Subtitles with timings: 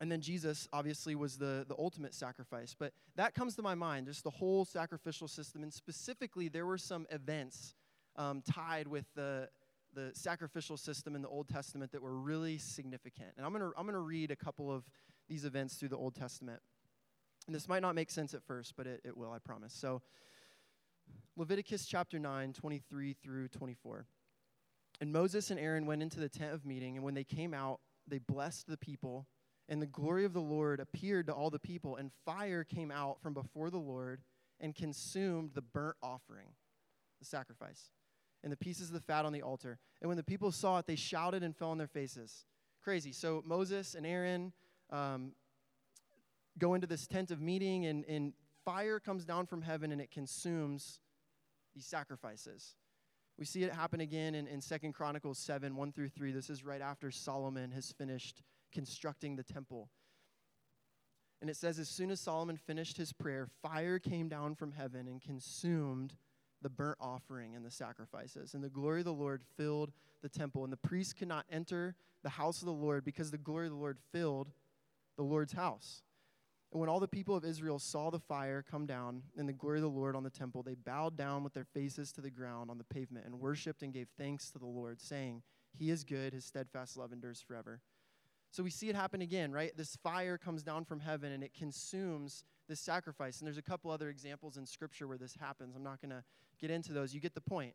[0.00, 2.74] And then Jesus obviously was the, the ultimate sacrifice.
[2.78, 5.62] But that comes to my mind, just the whole sacrificial system.
[5.62, 7.74] And specifically, there were some events
[8.14, 9.48] um, tied with the,
[9.94, 13.30] the sacrificial system in the Old Testament that were really significant.
[13.36, 14.84] And I'm going to I'm to read a couple of
[15.28, 16.60] these events through the Old Testament.
[17.46, 19.72] And this might not make sense at first, but it, it will, I promise.
[19.72, 20.02] So,
[21.36, 24.06] Leviticus chapter 9, 23 through 24.
[25.00, 27.80] And Moses and Aaron went into the tent of meeting, and when they came out,
[28.06, 29.26] they blessed the people,
[29.68, 33.20] and the glory of the Lord appeared to all the people, and fire came out
[33.20, 34.22] from before the Lord
[34.60, 36.48] and consumed the burnt offering,
[37.18, 37.90] the sacrifice,
[38.42, 39.78] and the pieces of the fat on the altar.
[40.00, 42.46] And when the people saw it, they shouted and fell on their faces.
[42.82, 43.12] Crazy.
[43.12, 44.52] So Moses and Aaron
[44.90, 45.32] um,
[46.58, 48.32] go into this tent of meeting, and, and
[48.64, 51.00] fire comes down from heaven and it consumes
[51.74, 52.74] these sacrifices.
[53.38, 56.32] We see it happen again in, in 2 Chronicles 7 1 through 3.
[56.32, 59.88] This is right after Solomon has finished constructing the temple.
[61.40, 65.06] And it says, As soon as Solomon finished his prayer, fire came down from heaven
[65.06, 66.14] and consumed
[66.62, 68.54] the burnt offering and the sacrifices.
[68.54, 70.64] And the glory of the Lord filled the temple.
[70.64, 73.72] And the priests could not enter the house of the Lord because the glory of
[73.72, 74.50] the Lord filled
[75.16, 76.02] the Lord's house.
[76.72, 79.78] And when all the people of Israel saw the fire come down and the glory
[79.78, 82.70] of the Lord on the temple, they bowed down with their faces to the ground
[82.70, 85.42] on the pavement and worshiped and gave thanks to the Lord, saying,
[85.78, 87.80] He is good, His steadfast love endures forever.
[88.50, 89.76] So we see it happen again, right?
[89.76, 93.38] This fire comes down from heaven and it consumes this sacrifice.
[93.38, 95.76] And there's a couple other examples in Scripture where this happens.
[95.76, 96.24] I'm not going to
[96.60, 97.14] get into those.
[97.14, 97.74] You get the point,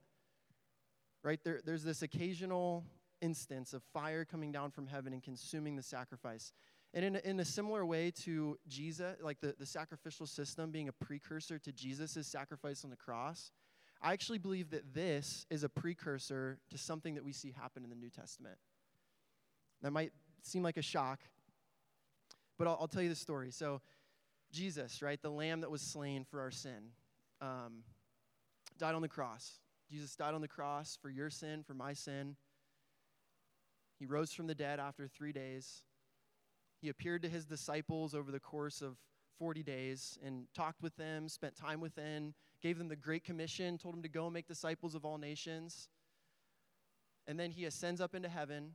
[1.24, 1.40] right?
[1.44, 2.86] There, there's this occasional
[3.22, 6.52] instance of fire coming down from heaven and consuming the sacrifice.
[6.94, 10.90] And in a, in a similar way to Jesus, like the, the sacrificial system being
[10.90, 13.52] a precursor to Jesus' sacrifice on the cross,
[14.02, 17.90] I actually believe that this is a precursor to something that we see happen in
[17.90, 18.58] the New Testament.
[19.82, 20.12] That might
[20.44, 21.20] seem like a shock,
[22.58, 23.52] but I'll, I'll tell you the story.
[23.52, 23.82] So,
[24.52, 26.92] Jesus, right, the lamb that was slain for our sin,
[27.42, 27.84] um,
[28.78, 29.60] died on the cross.
[29.90, 32.36] Jesus died on the cross for your sin, for my sin.
[34.00, 35.84] He rose from the dead after three days.
[36.82, 38.98] He appeared to his disciples over the course of
[39.40, 43.78] 40 days and talked with them, spent time with them, gave them the Great Commission,
[43.78, 45.90] told them to go and make disciples of all nations.
[47.28, 48.74] And then he ascends up into heaven.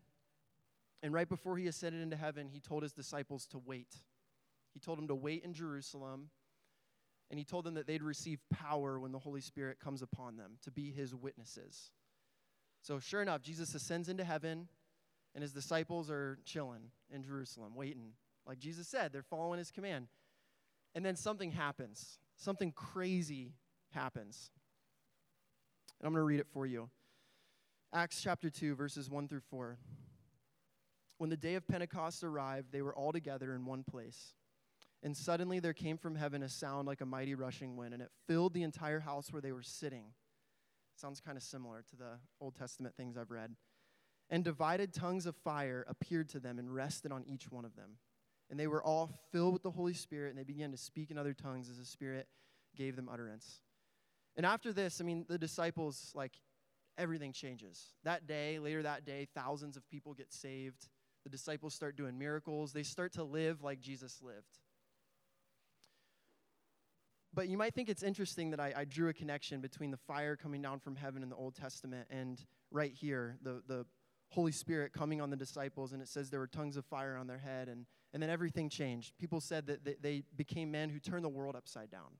[1.02, 3.94] And right before he ascended into heaven, he told his disciples to wait.
[4.74, 6.30] He told them to wait in Jerusalem.
[7.30, 10.52] And he told them that they'd receive power when the Holy Spirit comes upon them
[10.62, 11.90] to be his witnesses.
[12.80, 14.68] So, sure enough, Jesus ascends into heaven
[15.34, 18.12] and his disciples are chilling in Jerusalem, waiting.
[18.46, 20.08] Like Jesus said, they're following his command.
[20.94, 22.18] And then something happens.
[22.36, 23.52] Something crazy
[23.90, 24.50] happens.
[26.00, 26.88] And I'm going to read it for you.
[27.92, 29.78] Acts chapter 2, verses 1 through 4.
[31.18, 34.34] When the day of Pentecost arrived, they were all together in one place.
[35.02, 38.10] And suddenly there came from heaven a sound like a mighty rushing wind, and it
[38.26, 40.06] filled the entire house where they were sitting.
[40.96, 43.54] Sounds kind of similar to the Old Testament things I've read.
[44.30, 47.98] And divided tongues of fire appeared to them and rested on each one of them.
[48.50, 51.18] And they were all filled with the Holy Spirit, and they began to speak in
[51.18, 52.26] other tongues as the Spirit
[52.76, 53.60] gave them utterance.
[54.36, 56.32] And after this, I mean, the disciples, like,
[56.96, 57.94] everything changes.
[58.04, 60.88] That day, later that day, thousands of people get saved.
[61.28, 62.72] The disciples start doing miracles.
[62.72, 64.60] They start to live like Jesus lived.
[67.34, 70.36] But you might think it's interesting that I, I drew a connection between the fire
[70.36, 73.84] coming down from heaven in the Old Testament and right here, the, the
[74.30, 77.26] Holy Spirit coming on the disciples, and it says there were tongues of fire on
[77.26, 77.84] their head, and,
[78.14, 79.12] and then everything changed.
[79.18, 82.16] People said that they became men who turned the world upside down.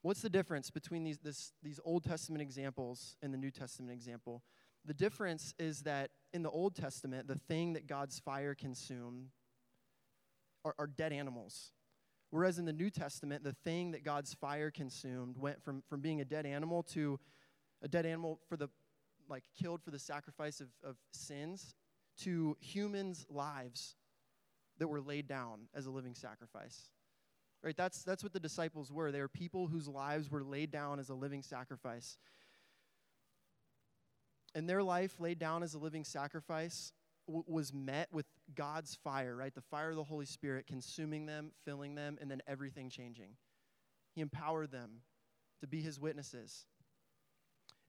[0.00, 4.42] What's the difference between these, this, these Old Testament examples and the New Testament example?
[4.86, 9.28] The difference is that in the Old Testament, the thing that God's fire consumed
[10.64, 11.70] are, are dead animals.
[12.30, 16.20] Whereas in the New Testament, the thing that God's fire consumed went from, from being
[16.20, 17.20] a dead animal to
[17.80, 18.68] a dead animal for the
[19.28, 21.74] like killed for the sacrifice of, of sins
[22.18, 23.94] to humans' lives
[24.78, 26.90] that were laid down as a living sacrifice.
[27.62, 27.76] Right?
[27.76, 29.10] That's, that's what the disciples were.
[29.10, 32.18] They were people whose lives were laid down as a living sacrifice.
[34.54, 36.92] And their life laid down as a living sacrifice
[37.26, 39.54] w- was met with God's fire, right?
[39.54, 43.30] The fire of the Holy Spirit consuming them, filling them, and then everything changing.
[44.14, 45.00] He empowered them
[45.60, 46.66] to be his witnesses.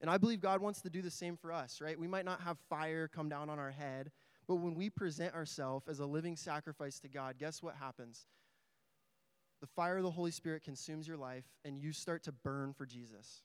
[0.00, 1.98] And I believe God wants to do the same for us, right?
[1.98, 4.10] We might not have fire come down on our head,
[4.46, 8.26] but when we present ourselves as a living sacrifice to God, guess what happens?
[9.60, 12.84] The fire of the Holy Spirit consumes your life, and you start to burn for
[12.84, 13.42] Jesus.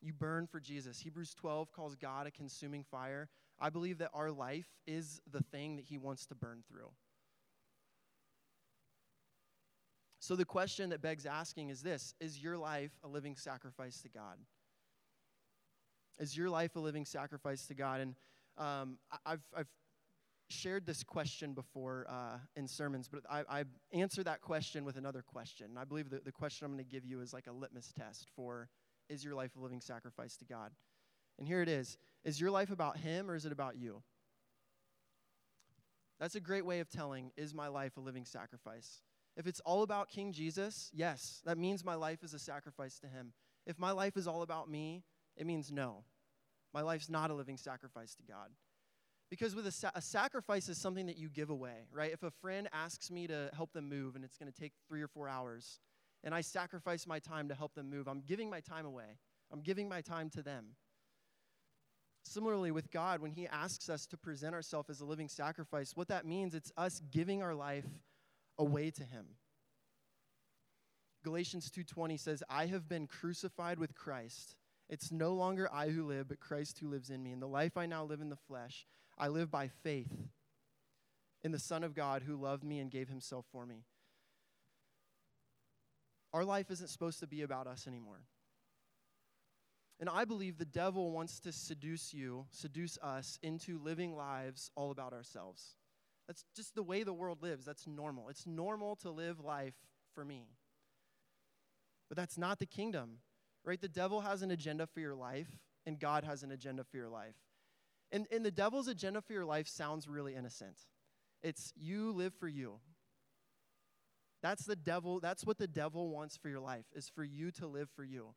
[0.00, 1.00] You burn for Jesus.
[1.00, 3.28] Hebrews 12 calls God a consuming fire.
[3.60, 6.90] I believe that our life is the thing that He wants to burn through.
[10.20, 14.08] So the question that begs asking is this Is your life a living sacrifice to
[14.08, 14.38] God?
[16.18, 18.00] Is your life a living sacrifice to God?
[18.00, 18.14] And
[18.56, 19.68] um, I've, I've
[20.48, 25.22] shared this question before uh, in sermons, but I, I answer that question with another
[25.22, 25.76] question.
[25.78, 28.28] I believe that the question I'm going to give you is like a litmus test
[28.34, 28.68] for
[29.08, 30.72] is your life a living sacrifice to God?
[31.38, 34.02] And here it is Is your life about Him or is it about you?
[36.20, 39.02] That's a great way of telling, is my life a living sacrifice?
[39.36, 43.06] If it's all about King Jesus, yes, that means my life is a sacrifice to
[43.06, 43.32] Him.
[43.66, 45.04] If my life is all about me,
[45.36, 46.04] it means no.
[46.74, 48.50] My life's not a living sacrifice to God.
[49.30, 52.12] Because with a, sa- a, sacrifice is something that you give away, right?
[52.12, 55.02] If a friend asks me to help them move and it's going to take three
[55.02, 55.80] or four hours,
[56.24, 59.18] and I sacrifice my time to help them move, I'm giving my time away.
[59.52, 60.76] I'm giving my time to them.
[62.22, 66.08] Similarly, with God, when He asks us to present ourselves as a living sacrifice, what
[66.08, 67.86] that means, it's us giving our life
[68.58, 69.36] away to Him.
[71.24, 74.56] Galatians 2:20 says, "I have been crucified with Christ.
[74.88, 77.32] It's no longer I who live, but Christ who lives in me.
[77.32, 78.86] And the life I now live in the flesh,
[79.16, 80.30] I live by faith
[81.42, 83.84] in the Son of God who loved me and gave himself for me.
[86.32, 88.20] Our life isn't supposed to be about us anymore.
[90.00, 94.90] And I believe the devil wants to seduce you, seduce us into living lives all
[94.90, 95.76] about ourselves.
[96.28, 97.64] That's just the way the world lives.
[97.64, 98.28] That's normal.
[98.28, 99.74] It's normal to live life
[100.14, 100.46] for me.
[102.08, 103.18] But that's not the kingdom,
[103.64, 103.80] right?
[103.80, 105.48] The devil has an agenda for your life,
[105.84, 107.34] and God has an agenda for your life.
[108.12, 110.78] And, and the devil's agenda for your life sounds really innocent.
[111.42, 112.74] It's you live for you.
[114.42, 117.66] That's the devil, that's what the devil wants for your life, is for you to
[117.66, 118.34] live for you.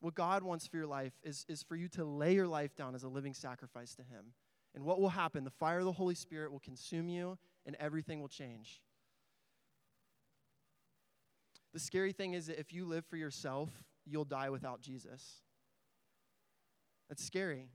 [0.00, 2.94] What God wants for your life is, is for you to lay your life down
[2.94, 4.32] as a living sacrifice to Him.
[4.74, 5.44] And what will happen?
[5.44, 8.82] The fire of the Holy Spirit will consume you, and everything will change.
[11.72, 13.70] The scary thing is that if you live for yourself,
[14.06, 15.42] you'll die without Jesus.
[17.08, 17.68] That's scary.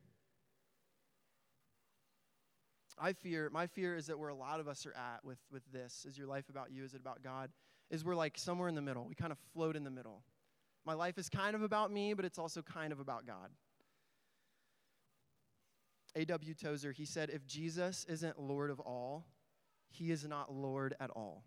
[3.00, 5.64] I fear, my fear is that where a lot of us are at with, with
[5.72, 6.84] this, is your life about you?
[6.84, 7.52] Is it about God?
[7.90, 9.06] Is we're like somewhere in the middle.
[9.06, 10.24] We kind of float in the middle.
[10.86, 13.50] My life is kind of about me, but it's also kind of about God.
[16.16, 16.54] A.W.
[16.54, 19.26] Tozer, he said, if Jesus isn't Lord of all,
[19.90, 21.44] he is not Lord at all.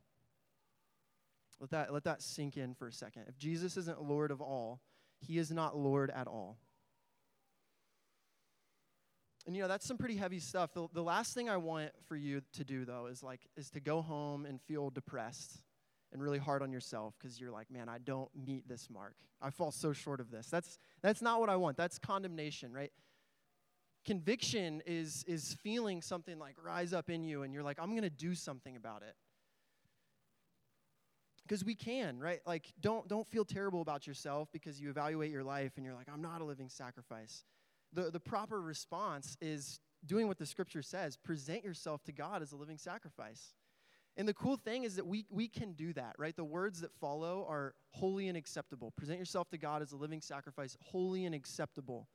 [1.61, 3.25] Let that, let that sink in for a second.
[3.29, 4.81] If Jesus isn't Lord of all,
[5.21, 6.59] he is not Lord at all.
[9.47, 10.73] And you know, that's some pretty heavy stuff.
[10.73, 13.81] The, the last thing I want for you to do though is like is to
[13.81, 15.61] go home and feel depressed
[16.13, 19.17] and really hard on yourself because you're like, man, I don't meet this mark.
[19.43, 20.47] I fall so short of this.
[20.47, 21.77] That's that's not what I want.
[21.77, 22.93] That's condemnation, right?
[24.07, 28.09] Conviction is is feeling something like rise up in you and you're like, I'm gonna
[28.09, 29.15] do something about it.
[31.43, 32.41] Because we can, right?
[32.47, 36.09] Like, don't don't feel terrible about yourself because you evaluate your life and you're like,
[36.11, 37.45] I'm not a living sacrifice
[37.95, 42.53] the, the proper response is doing what the scripture says present yourself to God as
[42.53, 43.55] a living sacrifice.
[44.17, 46.37] And the cool thing is that we, we can do that, right?
[46.37, 48.93] The words that follow are holy and acceptable.
[48.93, 52.09] Present yourself to God as a living sacrifice, holy and acceptable,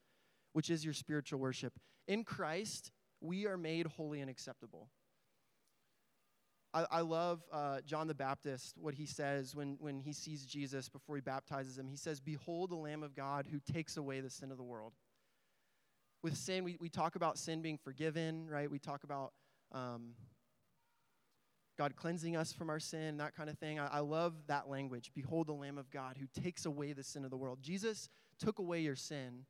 [0.53, 1.73] which is your spiritual worship.
[2.07, 4.87] In Christ, we are made holy and acceptable.
[6.73, 10.87] I, I love uh, John the Baptist, what he says when, when he sees Jesus
[10.87, 11.87] before he baptizes him.
[11.87, 14.94] He says, Behold the Lamb of God who takes away the sin of the world
[16.21, 18.69] with sin, we, we talk about sin being forgiven, right?
[18.69, 19.33] We talk about
[19.71, 20.14] um,
[21.78, 23.80] God cleansing us from our sin, that kind of thing.
[23.80, 25.11] I, I love that language.
[25.16, 27.59] Behold the Lamb of God who takes away the sin of the world.
[27.61, 29.45] Jesus took away your sin.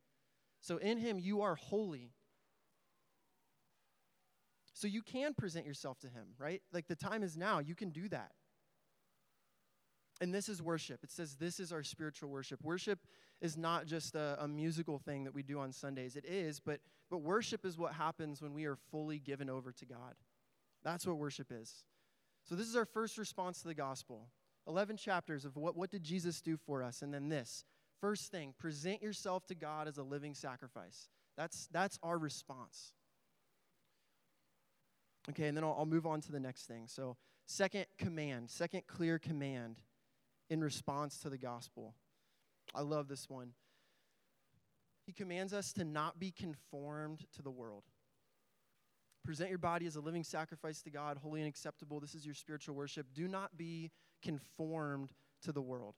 [0.61, 2.11] So in him, you are holy.
[4.73, 6.61] So you can present yourself to him, right?
[6.71, 7.59] Like the time is now.
[7.59, 8.31] You can do that.
[10.21, 11.03] And this is worship.
[11.03, 12.61] It says this is our spiritual worship.
[12.63, 12.99] Worship
[13.41, 16.15] is not just a, a, musical thing that we do on Sundays.
[16.15, 19.85] It is, but, but worship is what happens when we are fully given over to
[19.85, 20.15] God.
[20.83, 21.85] That's what worship is.
[22.43, 24.29] So, this is our first response to the gospel
[24.67, 27.01] 11 chapters of what, what did Jesus do for us.
[27.01, 27.63] And then this
[27.99, 31.09] first thing present yourself to God as a living sacrifice.
[31.37, 32.93] That's, that's our response.
[35.29, 36.87] Okay, and then I'll, I'll move on to the next thing.
[36.87, 39.77] So, second command, second clear command
[40.49, 41.95] in response to the gospel.
[42.73, 43.53] I love this one.
[45.05, 47.83] He commands us to not be conformed to the world.
[49.25, 51.99] Present your body as a living sacrifice to God, holy and acceptable.
[51.99, 53.07] This is your spiritual worship.
[53.13, 55.11] Do not be conformed
[55.43, 55.95] to the world.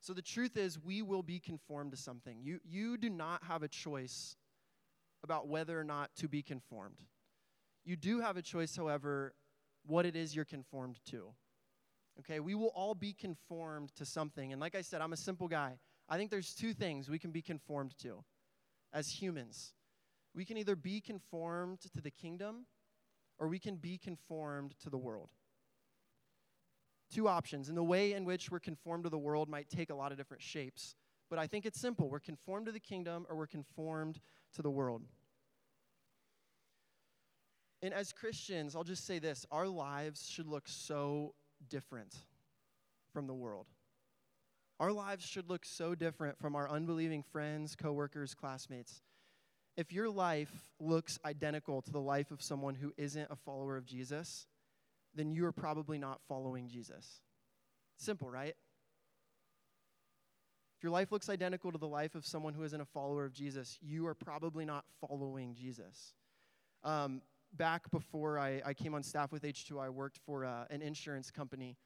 [0.00, 2.38] So the truth is, we will be conformed to something.
[2.42, 4.36] You, you do not have a choice
[5.24, 7.00] about whether or not to be conformed.
[7.84, 9.34] You do have a choice, however,
[9.86, 11.32] what it is you're conformed to.
[12.20, 14.52] Okay, we will all be conformed to something.
[14.52, 15.78] And like I said, I'm a simple guy.
[16.08, 18.24] I think there's two things we can be conformed to
[18.92, 19.74] as humans.
[20.34, 22.66] We can either be conformed to the kingdom
[23.38, 25.30] or we can be conformed to the world.
[27.12, 27.68] Two options.
[27.68, 30.18] And the way in which we're conformed to the world might take a lot of
[30.18, 30.96] different shapes.
[31.30, 32.08] But I think it's simple.
[32.08, 34.20] We're conformed to the kingdom or we're conformed
[34.54, 35.02] to the world.
[37.80, 41.34] And as Christians, I'll just say this our lives should look so
[41.68, 42.14] different
[43.12, 43.66] from the world.
[44.80, 49.02] Our lives should look so different from our unbelieving friends, coworkers, classmates.
[49.76, 53.86] If your life looks identical to the life of someone who isn't a follower of
[53.86, 54.46] Jesus,
[55.14, 57.20] then you are probably not following Jesus.
[57.96, 58.54] Simple, right?
[60.76, 63.32] If your life looks identical to the life of someone who isn't a follower of
[63.32, 66.14] Jesus, you are probably not following Jesus.
[66.84, 67.20] Um,
[67.52, 71.30] back before I, I, came on staff with H2, I worked for uh, an insurance
[71.30, 71.76] company.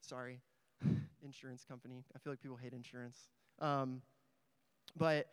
[0.00, 0.40] Sorry,
[1.24, 2.04] insurance company.
[2.14, 3.28] I feel like people hate insurance.
[3.60, 4.02] Um,
[4.96, 5.28] but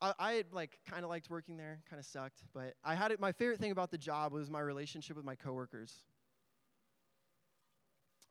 [0.00, 2.42] I, I like kind of liked working there, kind of sucked.
[2.54, 5.34] But I had it, my favorite thing about the job was my relationship with my
[5.34, 5.94] coworkers.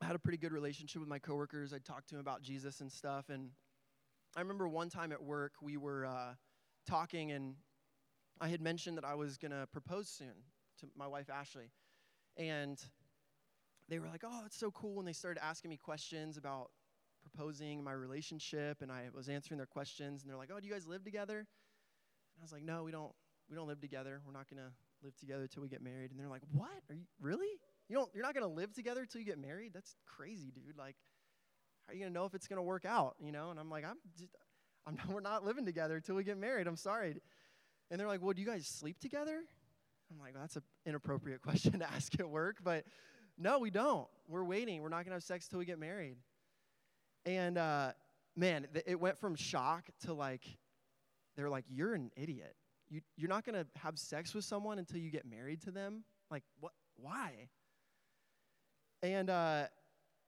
[0.02, 1.74] I had a pretty good relationship with my coworkers.
[1.74, 3.30] I'd talk to them about Jesus and stuff.
[3.30, 3.50] And
[4.36, 6.34] I remember one time at work, we were uh,
[6.88, 7.56] talking, and
[8.42, 10.34] I had mentioned that I was going to propose soon
[10.80, 11.72] to my wife, Ashley.
[12.38, 12.82] And
[13.90, 15.00] they were like, oh, it's so cool.
[15.00, 16.72] And they started asking me questions about
[17.22, 18.82] proposing my relationship.
[18.82, 20.22] And I was answering their questions.
[20.22, 21.40] And they're like, oh, do you guys live together?
[21.40, 21.46] And
[22.40, 23.12] I was like, no, we don't.
[23.50, 24.22] We don't live together.
[24.26, 24.72] We're not going to
[25.04, 26.12] live together until we get married.
[26.12, 26.70] And they're like, what?
[26.90, 27.48] Are you really?
[27.88, 29.72] You don't, you're not going to live together until you get married?
[29.74, 30.78] That's crazy, dude.
[30.78, 30.96] Like,
[31.82, 33.16] how are you going to know if it's going to work out?
[33.20, 33.50] You know?
[33.50, 34.30] And I'm like, I'm just,
[34.86, 36.68] I'm, we're not living together until we get married.
[36.68, 37.16] I'm sorry.
[37.90, 39.42] And they're like, well, do you guys sleep together?
[40.12, 42.86] I'm like, well, that's an inappropriate question to ask at work, but
[43.38, 44.08] no, we don't.
[44.28, 44.82] We're waiting.
[44.82, 46.18] We're not going to have sex till we get married.
[47.26, 47.92] And uh,
[48.36, 50.44] man, th- it went from shock to like,
[51.36, 52.56] they're like, you're an idiot.
[52.90, 56.04] You, you're not going to have sex with someone until you get married to them?
[56.30, 56.74] Like, what?
[56.98, 57.50] Why?
[59.02, 59.66] And uh,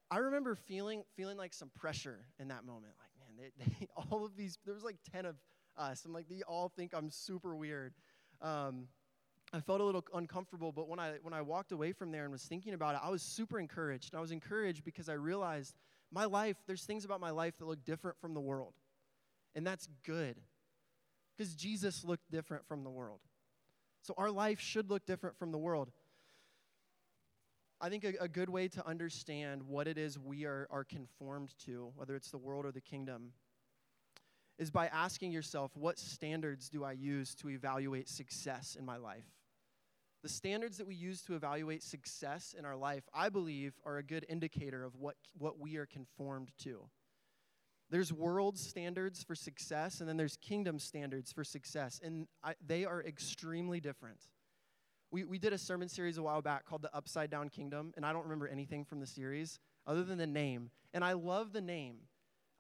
[0.10, 2.94] I remember feeling feeling like some pressure in that moment.
[3.00, 5.36] Like, man, they, they, all of these, there was like 10 of
[5.78, 6.04] us.
[6.06, 7.94] I'm like, they all think I'm super weird.
[8.42, 8.88] Um,
[9.54, 12.32] I felt a little uncomfortable, but when I when I walked away from there and
[12.32, 14.14] was thinking about it, I was super encouraged.
[14.14, 15.76] And I was encouraged because I realized
[16.12, 18.74] my life, there's things about my life that look different from the world.
[19.56, 20.38] And that's good.
[21.38, 23.20] Because Jesus looked different from the world.
[24.02, 25.92] So our life should look different from the world.
[27.80, 31.54] I think a, a, good way to understand what it is we are, are conformed
[31.66, 33.32] to, whether it's the world or the kingdom,
[34.58, 39.26] is by asking yourself, what standards do I use to evaluate success in my life?
[40.24, 44.04] The standards that we use to evaluate success in our life, I believe, are a
[44.04, 46.90] good indicator of what, what we are conformed to.
[47.90, 52.86] There's world standards for success, and then there's kingdom standards for success, and I, they
[52.86, 54.20] are extremely different.
[55.12, 58.06] We, we did a sermon series a while back called The Upside Down Kingdom, and
[58.06, 60.70] I don't remember anything from the series other than the name.
[60.94, 61.98] And I love the name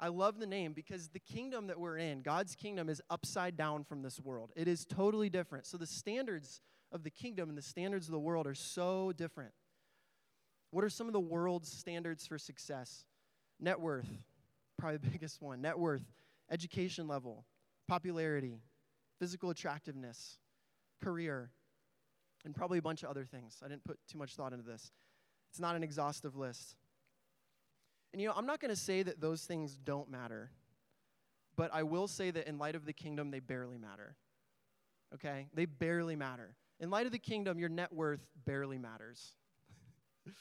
[0.01, 3.83] I love the name because the kingdom that we're in, God's kingdom, is upside down
[3.83, 4.51] from this world.
[4.55, 5.67] It is totally different.
[5.67, 6.59] So the standards
[6.91, 9.51] of the kingdom and the standards of the world are so different.
[10.71, 13.05] What are some of the world's standards for success?
[13.59, 14.09] Net worth,
[14.77, 15.61] probably the biggest one.
[15.61, 16.03] Net worth,
[16.49, 17.45] education level,
[17.87, 18.63] popularity,
[19.19, 20.39] physical attractiveness,
[21.03, 21.51] career,
[22.43, 23.61] and probably a bunch of other things.
[23.63, 24.91] I didn't put too much thought into this.
[25.51, 26.75] It's not an exhaustive list.
[28.13, 30.51] And you know, I'm not going to say that those things don't matter,
[31.55, 34.17] but I will say that in light of the kingdom, they barely matter.
[35.13, 35.47] Okay?
[35.53, 36.55] They barely matter.
[36.79, 39.35] In light of the kingdom, your net worth barely matters.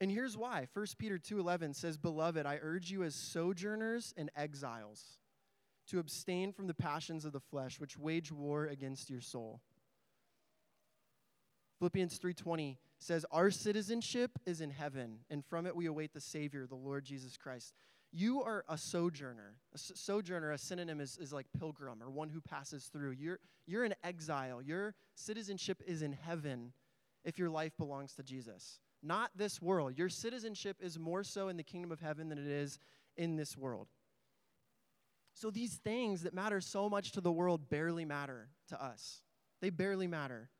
[0.00, 0.66] and here's why.
[0.74, 5.18] 1 Peter 2:11 says, "Beloved, I urge you as sojourners and exiles
[5.86, 9.62] to abstain from the passions of the flesh which wage war against your soul."
[11.78, 16.66] Philippians 3:20 says, Our citizenship is in heaven, and from it we await the Savior,
[16.66, 17.74] the Lord Jesus Christ.
[18.12, 19.54] You are a sojourner.
[19.74, 23.12] A sojourner, a synonym is, is like pilgrim or one who passes through.
[23.12, 24.60] You're, you're an exile.
[24.60, 26.72] Your citizenship is in heaven
[27.24, 29.96] if your life belongs to Jesus, not this world.
[29.96, 32.78] Your citizenship is more so in the kingdom of heaven than it is
[33.16, 33.88] in this world.
[35.34, 39.22] So these things that matter so much to the world barely matter to us.
[39.62, 40.50] They barely matter.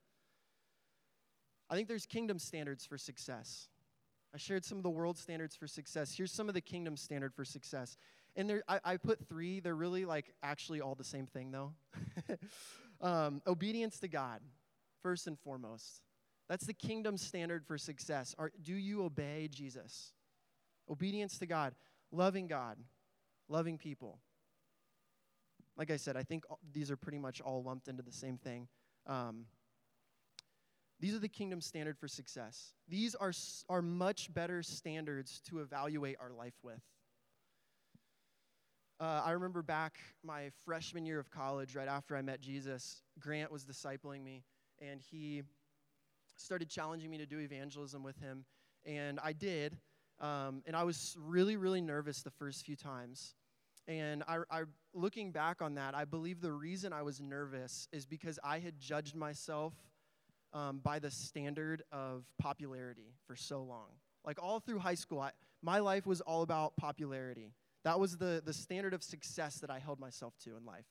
[1.73, 3.69] I think there's kingdom standards for success.
[4.35, 6.13] I shared some of the world standards for success.
[6.15, 7.97] Here's some of the kingdom standard for success.
[8.37, 9.59] And there, I, I put three.
[9.59, 11.73] They're really like actually all the same thing, though.
[13.01, 14.41] um, obedience to God,
[15.03, 16.03] first and foremost.
[16.47, 18.35] That's the kingdom standard for success.
[18.39, 20.13] Are, do you obey Jesus?
[20.91, 21.75] Obedience to God,
[22.11, 22.77] loving God,
[23.49, 24.19] loving people.
[25.79, 28.69] Like I said, I think these are pretty much all lumped into the same thing.
[29.07, 29.47] Um,
[31.03, 32.75] these are the kingdom standard for success.
[32.89, 33.33] These are,
[33.69, 36.81] are much better standards to evaluate our life with.
[39.01, 43.51] Uh, I remember back my freshman year of college, right after I met Jesus, Grant
[43.51, 44.45] was discipling me,
[44.81, 45.43] and he
[46.37, 48.45] started challenging me to do evangelism with him.
[48.87, 49.77] And I did.
[50.21, 53.35] Um, and I was really, really nervous the first few times.
[53.89, 54.63] And I, I,
[54.95, 58.79] looking back on that, I believe the reason I was nervous is because I had
[58.79, 59.75] judged myself
[60.53, 63.89] um, by the standard of popularity for so long.
[64.25, 65.31] Like all through high school, I,
[65.63, 67.53] my life was all about popularity.
[67.85, 70.87] That was the, the standard of success that I held myself to in life.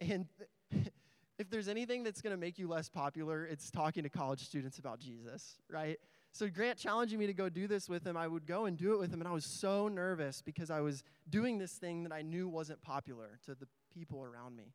[0.00, 0.26] And
[1.38, 4.78] if there's anything that's going to make you less popular, it's talking to college students
[4.78, 5.98] about Jesus, right?
[6.32, 8.92] So Grant challenging me to go do this with him, I would go and do
[8.92, 12.12] it with him, and I was so nervous because I was doing this thing that
[12.12, 14.74] I knew wasn't popular to the people around me.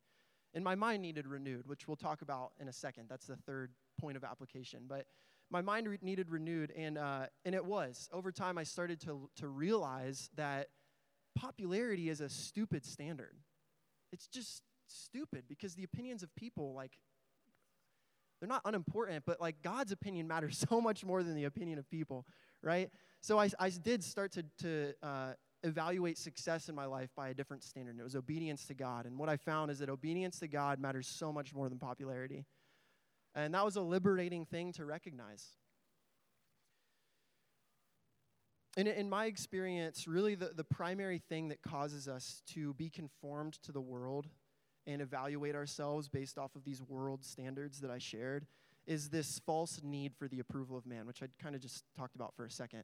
[0.52, 3.06] And my mind needed renewed, which we'll talk about in a second.
[3.08, 3.72] That's the third
[4.04, 4.82] point of application.
[4.86, 5.06] But
[5.50, 8.08] my mind re- needed renewed, and, uh, and it was.
[8.12, 10.68] Over time, I started to, to realize that
[11.34, 13.36] popularity is a stupid standard.
[14.12, 16.92] It's just stupid because the opinions of people, like,
[18.40, 21.88] they're not unimportant, but like God's opinion matters so much more than the opinion of
[21.88, 22.26] people,
[22.62, 22.90] right?
[23.22, 25.32] So I, I did start to, to uh,
[25.62, 27.92] evaluate success in my life by a different standard.
[27.92, 29.06] And it was obedience to God.
[29.06, 32.44] And what I found is that obedience to God matters so much more than popularity.
[33.34, 35.44] And that was a liberating thing to recognize.
[38.76, 43.54] In, in my experience, really the, the primary thing that causes us to be conformed
[43.62, 44.26] to the world
[44.86, 48.46] and evaluate ourselves based off of these world standards that I shared
[48.86, 52.16] is this false need for the approval of man, which I kind of just talked
[52.16, 52.82] about for a second.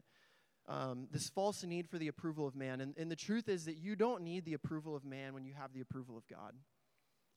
[0.69, 2.81] Um, this false need for the approval of man.
[2.81, 5.53] And, and the truth is that you don't need the approval of man when you
[5.55, 6.55] have the approval of God.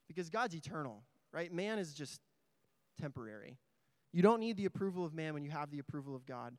[0.07, 1.51] Because God's eternal, right?
[1.51, 2.21] Man is just
[2.99, 3.57] temporary.
[4.11, 6.57] You don't need the approval of man when you have the approval of God.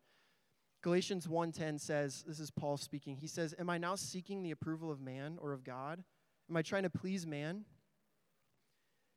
[0.83, 3.17] Galatians 1:10 says, this is Paul speaking.
[3.17, 6.05] He says, "Am I now seeking the approval of man or of God?
[6.51, 7.65] Am I trying to please man?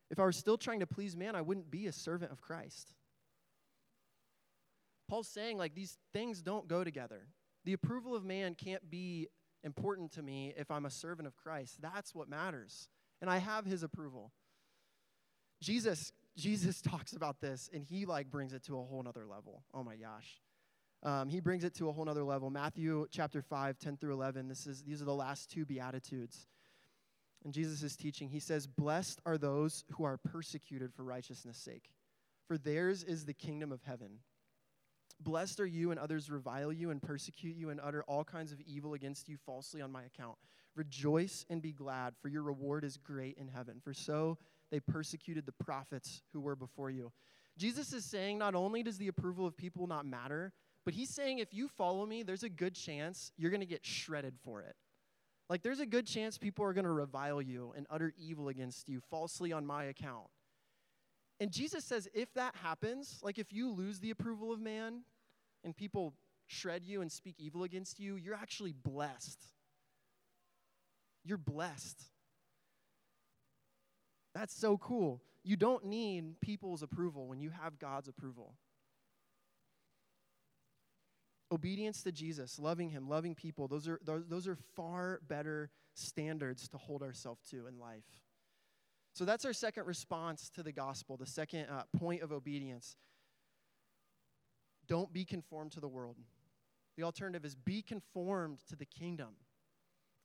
[0.09, 2.93] If I were still trying to please man, I wouldn't be a servant of Christ."
[5.09, 7.27] Paul's saying like these things don't go together.
[7.65, 9.27] The approval of man can't be
[9.63, 11.81] important to me if I'm a servant of Christ.
[11.81, 12.87] That's what matters.
[13.19, 14.31] And I have his approval.
[15.61, 19.63] Jesus Jesus talks about this and he like brings it to a whole nother level.
[19.73, 20.39] Oh my gosh.
[21.03, 22.49] Um, he brings it to a whole nother level.
[22.49, 24.47] Matthew chapter 5, 10 through 11.
[24.47, 26.47] This is, these are the last two Beatitudes.
[27.43, 28.29] And Jesus is teaching.
[28.29, 31.91] He says, Blessed are those who are persecuted for righteousness' sake,
[32.47, 34.19] for theirs is the kingdom of heaven.
[35.19, 38.61] Blessed are you when others revile you and persecute you and utter all kinds of
[38.61, 40.37] evil against you falsely on my account.
[40.75, 43.81] Rejoice and be glad, for your reward is great in heaven.
[43.83, 44.37] For so
[44.71, 47.11] they persecuted the prophets who were before you.
[47.57, 50.53] Jesus is saying not only does the approval of people not matter,
[50.85, 53.85] but he's saying if you follow me, there's a good chance you're going to get
[53.85, 54.75] shredded for it.
[55.49, 58.89] Like there's a good chance people are going to revile you and utter evil against
[58.89, 60.27] you falsely on my account.
[61.39, 65.01] And Jesus says if that happens, like if you lose the approval of man
[65.63, 66.13] and people
[66.47, 69.39] shred you and speak evil against you, you're actually blessed.
[71.23, 72.01] You're blessed.
[74.37, 75.23] That's so cool.
[75.43, 78.53] You don't need people's approval when you have God's approval.
[81.51, 86.77] Obedience to Jesus, loving Him, loving people, those are, those, are far better standards to
[86.77, 88.03] hold ourselves to in life.
[89.13, 92.95] So that's our second response to the gospel, the second uh, point of obedience.
[94.87, 96.17] Don't be conformed to the world.
[96.95, 99.29] The alternative is be conformed to the kingdom.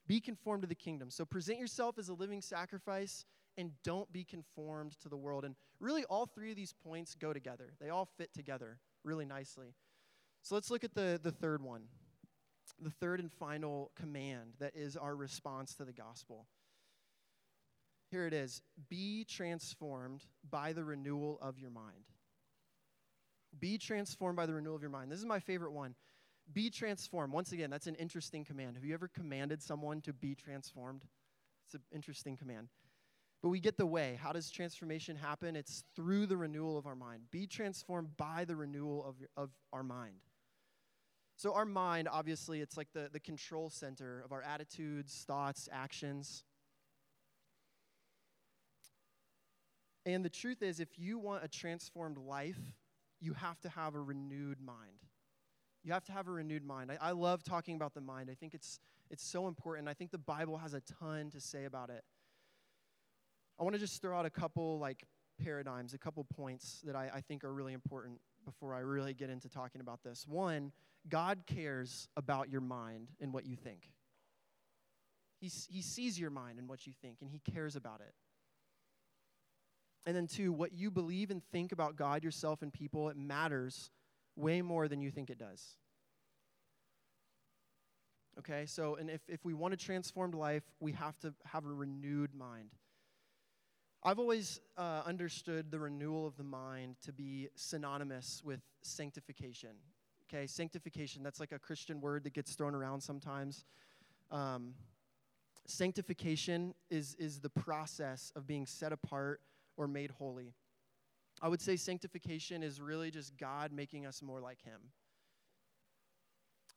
[0.06, 1.08] Be conformed to the kingdom.
[1.08, 3.24] So present yourself as a living sacrifice
[3.56, 5.44] and don't be conformed to the world.
[5.44, 9.74] And really, all three of these points go together, they all fit together really nicely.
[10.42, 11.82] So let's look at the, the third one
[12.80, 16.46] the third and final command that is our response to the gospel.
[18.10, 22.10] Here it is Be transformed by the renewal of your mind.
[23.58, 25.10] Be transformed by the renewal of your mind.
[25.10, 25.94] This is my favorite one.
[26.52, 27.32] Be transformed.
[27.32, 28.76] Once again, that's an interesting command.
[28.76, 31.04] Have you ever commanded someone to be transformed?
[31.66, 32.68] It's an interesting command.
[33.42, 34.18] But we get the way.
[34.22, 35.56] How does transformation happen?
[35.56, 37.24] It's through the renewal of our mind.
[37.32, 40.20] Be transformed by the renewal of, of our mind.
[41.36, 46.44] So, our mind, obviously, it's like the, the control center of our attitudes, thoughts, actions.
[50.06, 52.60] And the truth is, if you want a transformed life,
[53.20, 54.98] you have to have a renewed mind.
[55.82, 56.92] You have to have a renewed mind.
[56.92, 58.28] I, I love talking about the mind.
[58.30, 58.78] I think it's,
[59.10, 59.88] it's so important.
[59.88, 62.04] I think the Bible has a ton to say about it.
[63.58, 65.04] I want to just throw out a couple like
[65.42, 69.30] paradigms, a couple points that I, I think are really important before I really get
[69.30, 70.26] into talking about this.
[70.26, 70.72] One,
[71.08, 73.90] God cares about your mind and what you think.
[75.40, 78.14] He, he sees your mind and what you think, and He cares about it.
[80.06, 83.90] And then, two, what you believe and think about God, yourself, and people, it matters
[84.36, 85.76] way more than you think it does.
[88.38, 91.72] Okay, so, and if, if we want a transformed life, we have to have a
[91.72, 92.70] renewed mind.
[94.04, 99.70] I've always uh, understood the renewal of the mind to be synonymous with sanctification.
[100.28, 103.64] Okay, sanctification, that's like a Christian word that gets thrown around sometimes.
[104.32, 104.74] Um,
[105.66, 109.40] sanctification is, is the process of being set apart
[109.76, 110.52] or made holy.
[111.40, 114.80] I would say sanctification is really just God making us more like Him.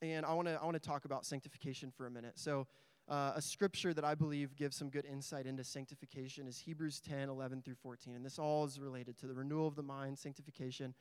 [0.02, 2.34] And I want to I want to talk about sanctification for a minute.
[2.36, 2.68] So,
[3.08, 7.30] uh, a scripture that I believe gives some good insight into sanctification is Hebrews 10,
[7.30, 8.16] 11 through 14.
[8.16, 10.94] And this all is related to the renewal of the mind, sanctification.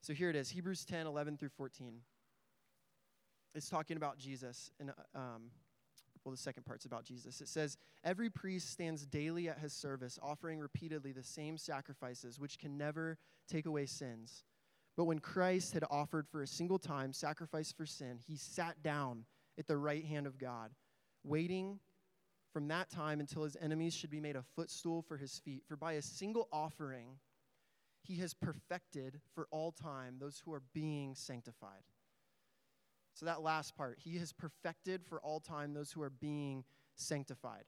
[0.00, 1.94] So here it is Hebrews 10, 11 through 14.
[3.54, 4.70] It's talking about Jesus.
[4.78, 5.50] And um,
[6.24, 7.40] well, the second part's about Jesus.
[7.40, 12.58] It says, Every priest stands daily at his service, offering repeatedly the same sacrifices, which
[12.58, 14.44] can never take away sins.
[14.96, 19.24] But when Christ had offered for a single time sacrifice for sin, he sat down
[19.58, 20.70] at the right hand of God,
[21.24, 21.78] waiting
[22.52, 25.62] from that time until his enemies should be made a footstool for his feet.
[25.68, 27.18] For by a single offering,
[28.02, 31.82] he has perfected for all time those who are being sanctified.
[33.14, 37.64] So, that last part, he has perfected for all time those who are being sanctified.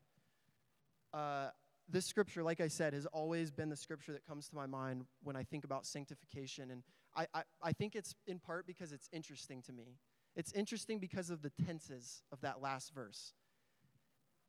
[1.12, 1.48] Uh,
[1.88, 5.04] this scripture, like I said, has always been the scripture that comes to my mind
[5.22, 6.70] when I think about sanctification.
[6.70, 6.82] And
[7.14, 9.98] I, I, I think it's in part because it's interesting to me.
[10.34, 13.34] It's interesting because of the tenses of that last verse.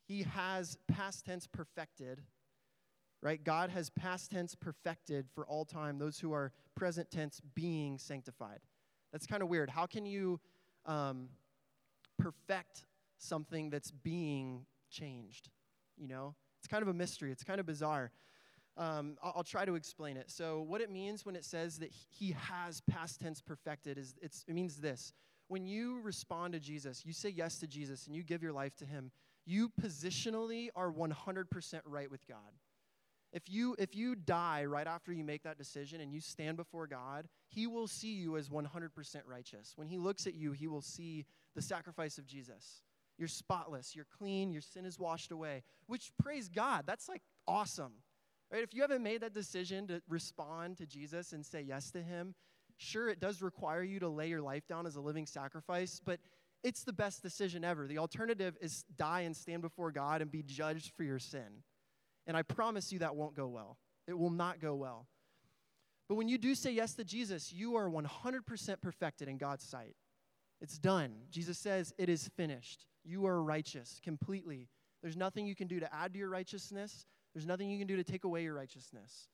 [0.06, 2.22] He has past tense perfected,
[3.22, 3.42] right?
[3.42, 8.60] God has past tense perfected for all time those who are present tense being sanctified.
[9.12, 9.70] That's kind of weird.
[9.70, 10.40] How can you
[10.86, 11.28] um,
[12.18, 12.84] perfect
[13.18, 15.50] something that's being changed.
[15.96, 17.30] You know, it's kind of a mystery.
[17.30, 18.10] It's kind of bizarre.
[18.76, 20.30] Um, I'll, I'll, try to explain it.
[20.30, 24.52] So, what it means when it says that he has past tense perfected is it
[24.52, 25.12] means this:
[25.46, 28.74] when you respond to Jesus, you say yes to Jesus, and you give your life
[28.76, 29.12] to Him,
[29.46, 32.38] you positionally are 100% right with God.
[33.32, 36.86] If you, if you die right after you make that decision and you stand before
[36.86, 38.90] God, He will see you as 100%
[39.26, 39.72] righteous.
[39.74, 41.26] When He looks at you, He will see
[41.56, 42.82] the sacrifice of Jesus.
[43.18, 47.92] You're spotless, you're clean, your sin is washed away, which praise God, that's like awesome.
[48.52, 48.62] Right?
[48.62, 52.34] If you haven't made that decision to respond to Jesus and say yes to Him,
[52.76, 56.20] sure, it does require you to lay your life down as a living sacrifice, but
[56.64, 57.86] it's the best decision ever.
[57.86, 61.62] The alternative is die and stand before God and be judged for your sin.
[62.26, 63.76] And I promise you that won't go well.
[64.08, 65.06] It will not go well.
[66.08, 69.94] But when you do say yes to Jesus, you are 100% perfected in God's sight.
[70.60, 71.12] It's done.
[71.30, 72.86] Jesus says, It is finished.
[73.04, 74.68] You are righteous completely.
[75.02, 77.96] There's nothing you can do to add to your righteousness, there's nothing you can do
[77.96, 79.28] to take away your righteousness.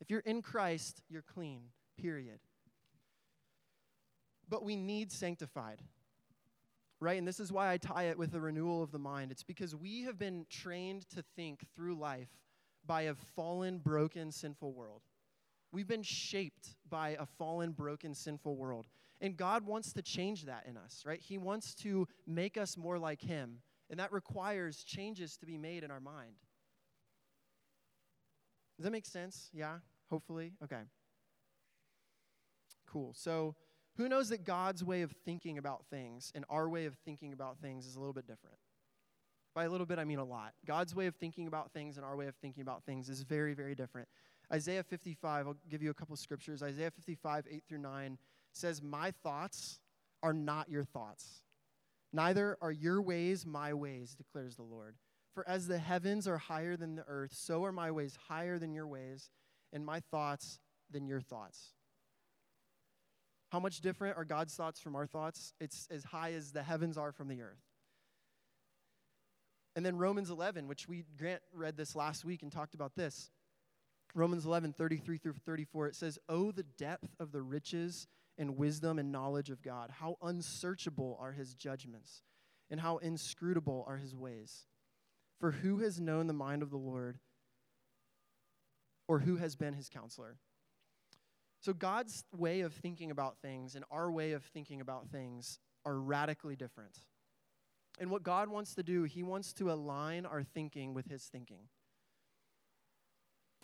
[0.00, 1.64] If you're in Christ, you're clean,
[2.00, 2.38] period.
[4.48, 5.82] But we need sanctified
[7.00, 7.18] right?
[7.18, 9.32] And this is why I tie it with the renewal of the mind.
[9.32, 12.28] It's because we have been trained to think through life
[12.86, 15.02] by a fallen, broken, sinful world.
[15.72, 18.86] We've been shaped by a fallen, broken, sinful world.
[19.20, 21.20] And God wants to change that in us, right?
[21.20, 23.58] He wants to make us more like Him.
[23.88, 26.36] And that requires changes to be made in our mind.
[28.76, 29.50] Does that make sense?
[29.52, 29.76] Yeah?
[30.08, 30.52] Hopefully?
[30.64, 30.80] Okay.
[32.86, 33.12] Cool.
[33.14, 33.54] So,
[34.00, 37.58] who knows that God's way of thinking about things and our way of thinking about
[37.58, 38.56] things is a little bit different?
[39.54, 40.54] By a little bit, I mean a lot.
[40.66, 43.52] God's way of thinking about things and our way of thinking about things is very,
[43.52, 44.08] very different.
[44.50, 46.62] Isaiah 55, I'll give you a couple scriptures.
[46.62, 48.16] Isaiah 55, 8 through 9
[48.52, 49.80] says, My thoughts
[50.22, 51.42] are not your thoughts,
[52.10, 54.96] neither are your ways my ways, declares the Lord.
[55.34, 58.72] For as the heavens are higher than the earth, so are my ways higher than
[58.72, 59.28] your ways,
[59.74, 60.58] and my thoughts
[60.90, 61.74] than your thoughts.
[63.50, 65.54] How much different are God's thoughts from our thoughts?
[65.60, 67.62] It's as high as the heavens are from the earth.
[69.76, 73.30] And then Romans 11, which we Grant read this last week and talked about this.
[74.14, 78.08] Romans 11, 33 through 34, it says, Oh, the depth of the riches
[78.38, 79.90] and wisdom and knowledge of God.
[79.90, 82.22] How unsearchable are his judgments,
[82.70, 84.66] and how inscrutable are his ways.
[85.40, 87.18] For who has known the mind of the Lord,
[89.08, 90.36] or who has been his counselor?
[91.60, 95.98] So, God's way of thinking about things and our way of thinking about things are
[95.98, 96.98] radically different.
[97.98, 101.68] And what God wants to do, He wants to align our thinking with His thinking.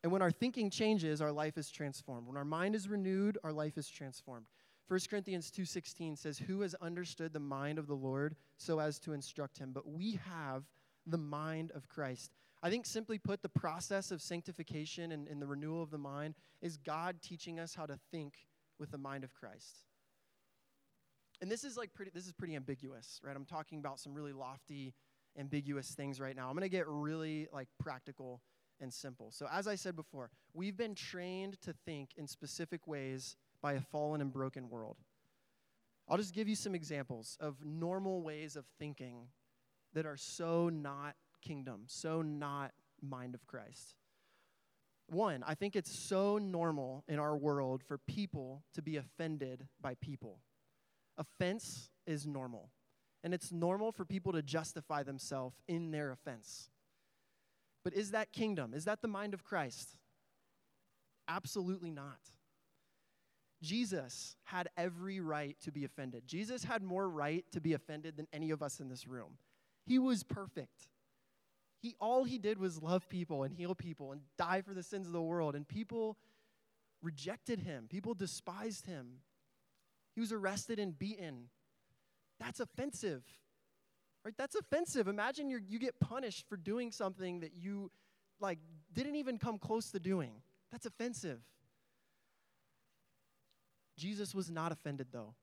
[0.02, 2.26] And when our thinking changes, our life is transformed.
[2.26, 4.46] When our mind is renewed, our life is transformed.
[4.88, 9.14] 1 Corinthians 2:16 says, "Who has understood the mind of the Lord so as to
[9.14, 9.72] instruct him?
[9.72, 10.70] But we have
[11.06, 15.46] the mind of Christ." I think simply put, the process of sanctification and, and the
[15.46, 18.34] renewal of the mind is God teaching us how to think
[18.80, 19.84] with the mind of Christ.
[21.40, 23.36] And this is like pretty this is pretty ambiguous, right?
[23.36, 24.94] I'm talking about some really lofty,
[25.38, 26.48] ambiguous things right now.
[26.48, 28.40] I'm gonna get really like practical
[28.80, 29.30] and simple.
[29.30, 33.80] So as I said before, we've been trained to think in specific ways by a
[33.80, 34.96] fallen and broken world.
[36.08, 39.28] I'll just give you some examples of normal ways of thinking
[39.94, 41.14] that are so not
[41.46, 43.94] kingdom, so not mind of Christ.
[45.08, 49.94] One, I think it's so normal in our world for people to be offended by
[49.94, 50.40] people.
[51.16, 52.70] Offense is normal.
[53.22, 56.70] And it's normal for people to justify themselves in their offense.
[57.84, 58.74] But is that kingdom?
[58.74, 59.90] Is that the mind of Christ?
[61.28, 62.18] Absolutely not.
[63.62, 66.24] Jesus had every right to be offended.
[66.26, 69.38] Jesus had more right to be offended than any of us in this room.
[69.86, 70.88] He was perfect.
[71.86, 75.06] He all he did was love people and heal people and die for the sins
[75.06, 76.16] of the world and people
[77.00, 77.86] rejected him.
[77.88, 79.20] People despised him.
[80.16, 81.48] He was arrested and beaten.
[82.40, 83.22] That's offensive.
[84.24, 84.34] Right?
[84.36, 85.06] That's offensive.
[85.06, 87.92] Imagine you you get punished for doing something that you
[88.40, 88.58] like
[88.92, 90.32] didn't even come close to doing.
[90.72, 91.38] That's offensive.
[93.96, 95.36] Jesus was not offended though.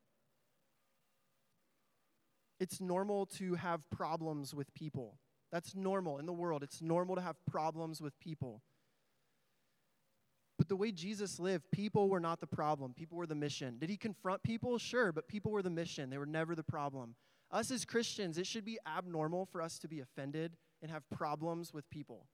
[2.59, 5.19] It's normal to have problems with people.
[5.53, 6.63] That's normal in the world.
[6.63, 8.63] It's normal to have problems with people.
[10.57, 12.95] But the way Jesus lived, people were not the problem.
[12.95, 13.77] People were the mission.
[13.77, 14.79] Did he confront people?
[14.79, 16.09] Sure, but people were the mission.
[16.09, 17.13] They were never the problem.
[17.51, 21.71] Us as Christians, it should be abnormal for us to be offended and have problems
[21.71, 22.25] with people.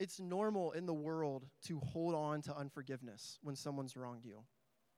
[0.00, 4.44] It's normal in the world to hold on to unforgiveness when someone's wronged you.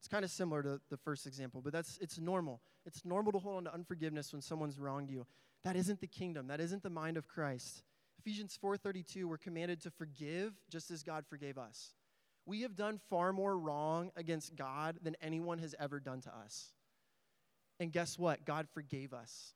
[0.04, 2.60] It's kind of similar to the first example, but that's it's normal.
[2.84, 5.26] It's normal to hold on to unforgiveness when someone's wronged you.
[5.62, 6.48] That isn't the kingdom.
[6.48, 7.82] That isn't the mind of Christ.
[8.18, 11.94] Ephesians 4:32 we're commanded to forgive just as God forgave us.
[12.44, 16.74] We have done far more wrong against God than anyone has ever done to us.
[17.80, 18.44] And guess what?
[18.44, 19.54] God forgave us.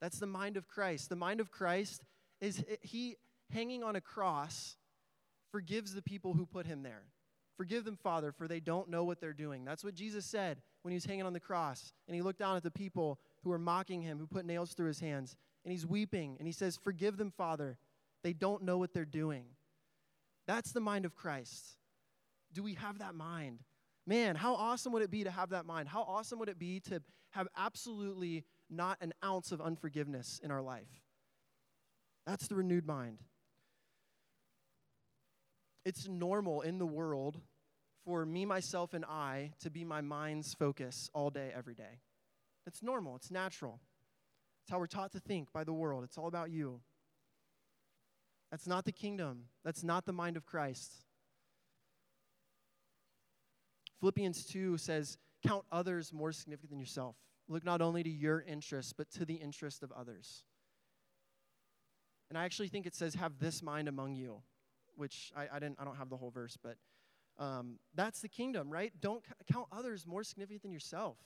[0.00, 1.10] That's the mind of Christ.
[1.10, 2.02] The mind of Christ
[2.40, 3.16] is he
[3.50, 4.78] hanging on a cross
[5.50, 7.04] forgives the people who put him there.
[7.56, 9.64] Forgive them, Father, for they don't know what they're doing.
[9.64, 11.92] That's what Jesus said when he was hanging on the cross.
[12.06, 14.88] And he looked down at the people who were mocking him, who put nails through
[14.88, 15.36] his hands.
[15.64, 16.36] And he's weeping.
[16.38, 17.78] And he says, Forgive them, Father,
[18.22, 19.44] they don't know what they're doing.
[20.46, 21.76] That's the mind of Christ.
[22.52, 23.60] Do we have that mind?
[24.06, 25.88] Man, how awesome would it be to have that mind?
[25.88, 30.62] How awesome would it be to have absolutely not an ounce of unforgiveness in our
[30.62, 31.02] life?
[32.26, 33.18] That's the renewed mind.
[35.84, 37.40] It's normal in the world
[38.04, 42.00] for me, myself, and I to be my mind's focus all day, every day.
[42.66, 43.80] It's normal, it's natural.
[44.62, 46.04] It's how we're taught to think by the world.
[46.04, 46.80] It's all about you.
[48.50, 49.46] That's not the kingdom.
[49.64, 50.92] That's not the mind of Christ.
[54.00, 55.16] Philippians 2 says,
[55.46, 57.16] Count others more significant than yourself.
[57.48, 60.44] Look not only to your interests, but to the interest of others.
[62.28, 64.42] And I actually think it says, Have this mind among you,
[64.96, 66.76] which I, I, didn't, I don't have the whole verse, but
[67.38, 68.92] um, that's the kingdom, right?
[69.00, 71.16] Don't count others more significant than yourself.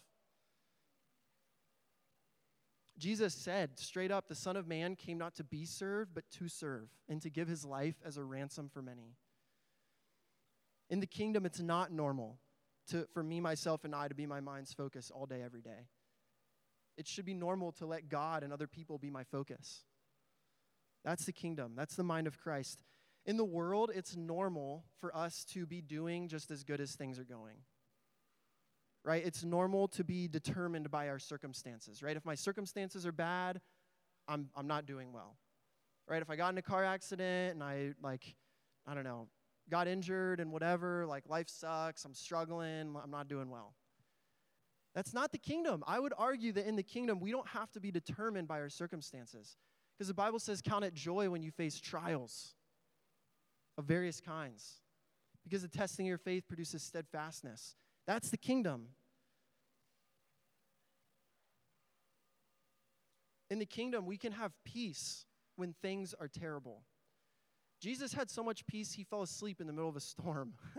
[2.98, 6.48] Jesus said straight up, the Son of Man came not to be served, but to
[6.48, 9.16] serve, and to give his life as a ransom for many.
[10.88, 12.38] In the kingdom, it's not normal
[12.90, 15.88] to, for me, myself, and I to be my mind's focus all day, every day.
[16.96, 19.84] It should be normal to let God and other people be my focus.
[21.04, 22.78] That's the kingdom, that's the mind of Christ.
[23.26, 27.18] In the world, it's normal for us to be doing just as good as things
[27.18, 27.56] are going
[29.06, 29.24] right?
[29.24, 32.16] It's normal to be determined by our circumstances, right?
[32.16, 33.60] If my circumstances are bad,
[34.26, 35.36] I'm, I'm not doing well,
[36.08, 36.20] right?
[36.20, 38.34] If I got in a car accident and I, like,
[38.84, 39.28] I don't know,
[39.70, 43.74] got injured and whatever, like, life sucks, I'm struggling, I'm not doing well.
[44.92, 45.84] That's not the kingdom.
[45.86, 48.70] I would argue that in the kingdom, we don't have to be determined by our
[48.70, 49.56] circumstances.
[49.96, 52.55] Because the Bible says, count it joy when you face trials
[53.78, 54.80] of various kinds.
[55.44, 57.76] Because the testing of your faith produces steadfastness.
[58.06, 58.88] That's the kingdom.
[63.50, 65.24] In the kingdom, we can have peace
[65.56, 66.82] when things are terrible.
[67.80, 70.54] Jesus had so much peace, he fell asleep in the middle of a storm.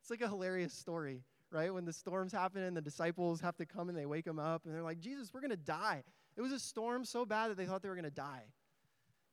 [0.00, 1.72] it's like a hilarious story, right?
[1.72, 4.64] When the storms happen and the disciples have to come and they wake him up
[4.64, 6.02] and they're like, Jesus, we're going to die.
[6.36, 8.44] It was a storm so bad that they thought they were going to die.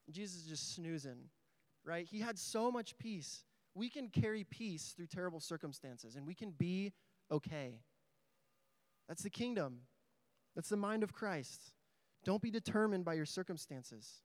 [0.05, 1.29] And Jesus is just snoozing,
[1.85, 2.05] right?
[2.09, 3.43] He had so much peace.
[3.73, 6.93] We can carry peace through terrible circumstances and we can be
[7.31, 7.79] okay.
[9.07, 9.81] That's the kingdom.
[10.55, 11.73] That's the mind of Christ.
[12.23, 14.21] Don't be determined by your circumstances.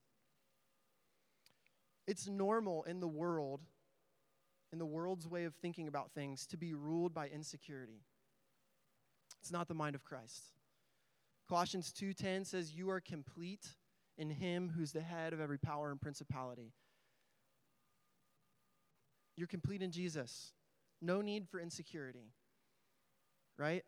[2.07, 3.61] It's normal in the world,
[4.73, 8.03] in the world's way of thinking about things, to be ruled by insecurity.
[9.41, 10.55] It's not the mind of Christ.
[11.49, 13.77] Colossians 2:10 says you are complete
[14.17, 16.73] in him who's the head of every power and principality.
[19.41, 20.53] You're complete in Jesus.
[21.01, 22.35] No need for insecurity.
[23.57, 23.85] Right?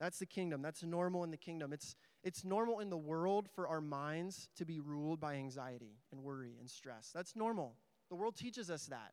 [0.00, 0.62] That's the kingdom.
[0.62, 1.70] That's normal in the kingdom.
[1.70, 6.22] It's, it's normal in the world for our minds to be ruled by anxiety and
[6.22, 7.10] worry and stress.
[7.14, 7.74] That's normal.
[8.08, 9.12] The world teaches us that.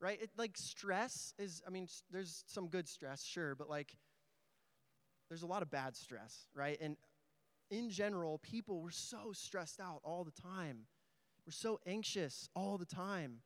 [0.00, 0.18] Right?
[0.22, 3.98] It, like stress is, I mean, there's some good stress, sure, but like
[5.28, 6.78] there's a lot of bad stress, right?
[6.80, 6.96] And
[7.70, 10.86] in general, people were so stressed out all the time.
[11.46, 13.42] We're so anxious all the time.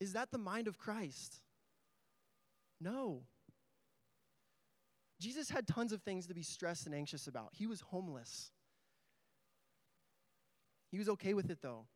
[0.00, 1.40] Is that the mind of Christ?
[2.80, 3.22] No.
[5.20, 7.50] Jesus had tons of things to be stressed and anxious about.
[7.52, 8.52] He was homeless.
[10.90, 11.86] He was okay with it though.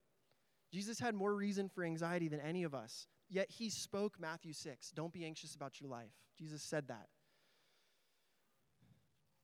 [0.73, 3.07] Jesus had more reason for anxiety than any of us.
[3.29, 4.91] Yet he spoke Matthew 6.
[4.91, 6.12] Don't be anxious about your life.
[6.38, 7.07] Jesus said that.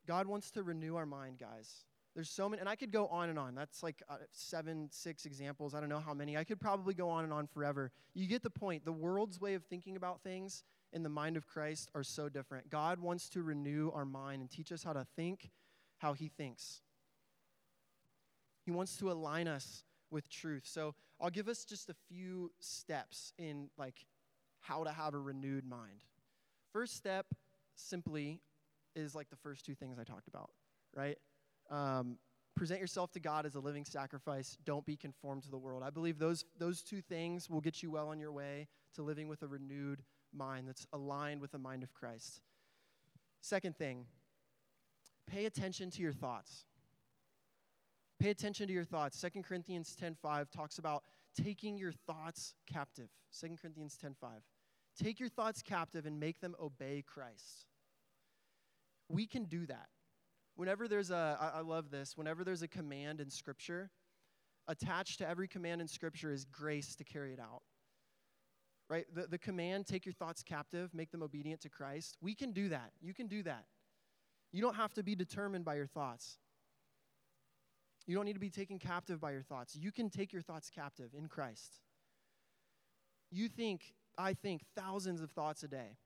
[0.06, 1.84] God wants to renew our mind, guys.
[2.18, 3.54] There's so many, and I could go on and on.
[3.54, 5.72] That's like uh, seven, six examples.
[5.72, 6.36] I don't know how many.
[6.36, 7.92] I could probably go on and on forever.
[8.12, 8.84] You get the point.
[8.84, 12.70] The world's way of thinking about things in the mind of Christ are so different.
[12.70, 15.52] God wants to renew our mind and teach us how to think
[15.98, 16.80] how He thinks.
[18.64, 20.64] He wants to align us with truth.
[20.66, 24.06] So I'll give us just a few steps in like
[24.58, 26.02] how to have a renewed mind.
[26.72, 27.26] First step,
[27.76, 28.40] simply,
[28.96, 30.50] is like the first two things I talked about,
[30.96, 31.16] right?
[31.70, 32.18] Um,
[32.56, 34.58] present yourself to God as a living sacrifice.
[34.64, 35.82] Don't be conformed to the world.
[35.84, 39.28] I believe those, those two things will get you well on your way to living
[39.28, 40.02] with a renewed
[40.34, 42.40] mind that's aligned with the mind of Christ.
[43.40, 44.06] Second thing,
[45.26, 46.64] pay attention to your thoughts.
[48.18, 49.20] Pay attention to your thoughts.
[49.20, 51.04] 2 Corinthians 10:5 talks about
[51.36, 53.08] taking your thoughts captive.
[53.30, 54.42] 2 Corinthians 10:5.
[54.96, 57.66] Take your thoughts captive and make them obey Christ.
[59.08, 59.88] We can do that.
[60.58, 63.90] Whenever there's a, I, I love this, whenever there's a command in Scripture,
[64.66, 67.62] attached to every command in Scripture is grace to carry it out
[68.90, 69.06] right?
[69.14, 72.16] The, the command, take your thoughts captive, make them obedient to Christ.
[72.20, 72.92] We can do that.
[73.00, 73.64] You can do that.
[74.52, 76.38] You don't have to be determined by your thoughts.
[78.06, 79.76] You don't need to be taken captive by your thoughts.
[79.76, 81.80] You can take your thoughts captive in Christ.
[83.30, 85.98] You think, I think, thousands of thoughts a day.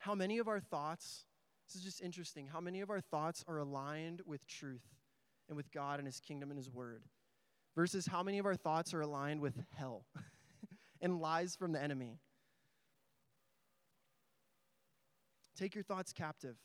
[0.00, 1.26] How many of our thoughts,
[1.66, 4.84] this is just interesting, how many of our thoughts are aligned with truth
[5.48, 7.04] and with God and His kingdom and His word?
[7.74, 10.06] Versus how many of our thoughts are aligned with hell?
[11.04, 12.18] and lies from the enemy.
[15.54, 16.56] Take your thoughts captive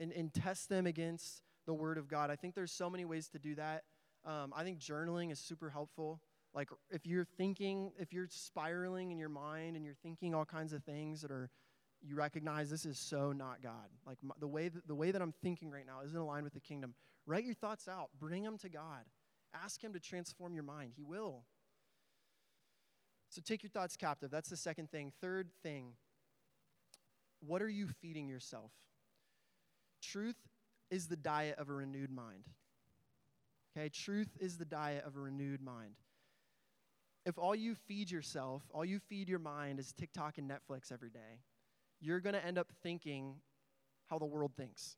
[0.00, 2.30] and, and test them against the Word of God.
[2.30, 3.84] I think there's so many ways to do that.
[4.24, 6.20] Um, I think journaling is super helpful.
[6.54, 10.72] Like, if you're thinking, if you're spiraling in your mind and you're thinking all kinds
[10.72, 11.50] of things that are,
[12.02, 13.88] you recognize this is so not God.
[14.06, 16.54] Like, my, the, way that, the way that I'm thinking right now isn't aligned with
[16.54, 16.94] the kingdom.
[17.26, 19.04] Write your thoughts out, bring them to God.
[19.54, 20.92] Ask Him to transform your mind.
[20.96, 21.44] He will.
[23.30, 24.30] So take your thoughts captive.
[24.30, 25.12] That's the second thing.
[25.20, 25.92] Third thing,
[27.40, 28.70] what are you feeding yourself?
[30.02, 30.36] Truth
[30.90, 32.44] is the diet of a renewed mind.
[33.76, 35.94] Okay, truth is the diet of a renewed mind.
[37.26, 41.10] If all you feed yourself, all you feed your mind is TikTok and Netflix every
[41.10, 41.40] day,
[42.00, 43.36] you're going to end up thinking
[44.08, 44.96] how the world thinks.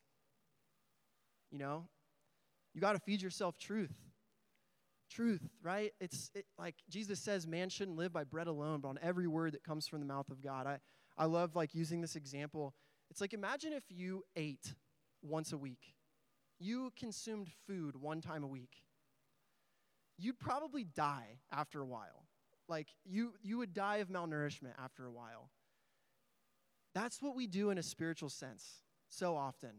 [1.50, 1.88] You know?
[2.74, 3.94] You got to feed yourself truth
[5.08, 5.92] truth, right?
[6.00, 9.52] It's it, like Jesus says, man shouldn't live by bread alone, but on every word
[9.52, 10.66] that comes from the mouth of God.
[10.66, 10.78] I,
[11.16, 12.74] I love like using this example.
[13.10, 14.74] It's like imagine if you ate
[15.22, 15.94] once a week.
[16.58, 18.82] You consumed food one time a week.
[20.18, 22.26] You'd probably die after a while.
[22.68, 25.50] Like you you would die of malnourishment after a while.
[26.94, 29.70] That's what we do in a spiritual sense so often.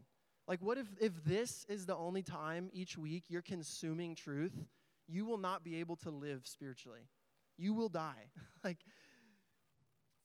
[0.47, 4.53] Like what if if this is the only time each week you're consuming truth?
[5.09, 7.09] you will not be able to live spiritually.
[7.57, 8.29] You will die.
[8.63, 8.77] like,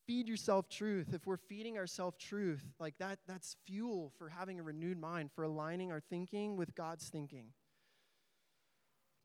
[0.07, 1.13] feed yourself truth.
[1.13, 5.43] If we're feeding ourselves truth, like that, that's fuel for having a renewed mind, for
[5.43, 7.47] aligning our thinking with God's thinking.